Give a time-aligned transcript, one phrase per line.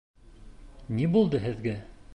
[1.01, 1.81] Ни булды һеҙгә?